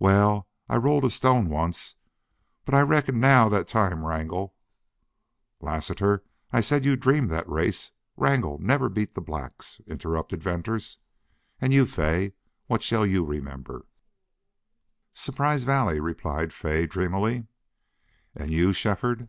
"Wal, 0.00 0.48
I 0.68 0.74
rolled 0.74 1.04
a 1.04 1.10
stone 1.10 1.48
once, 1.48 1.94
but 2.64 2.74
I 2.74 2.80
reckon 2.80 3.20
now 3.20 3.48
thet 3.48 3.68
time 3.68 4.04
Wrangle" 4.04 4.56
"Lassiter, 5.60 6.24
I 6.52 6.60
said 6.60 6.84
you 6.84 6.96
dreamed 6.96 7.30
that 7.30 7.48
race. 7.48 7.92
Wrangle 8.16 8.58
never 8.58 8.88
beat 8.88 9.14
the 9.14 9.20
blacks," 9.20 9.80
interrupted 9.86 10.42
Venters.... 10.42 10.98
"And 11.60 11.72
you, 11.72 11.86
Fay, 11.86 12.32
what 12.66 12.82
shall 12.82 13.06
you 13.06 13.24
remember?" 13.24 13.86
"Surprise 15.14 15.62
Valley," 15.62 16.00
replied 16.00 16.52
Fay, 16.52 16.84
dreamily. 16.88 17.46
"And 18.34 18.50
you 18.50 18.72
Shefford?" 18.72 19.28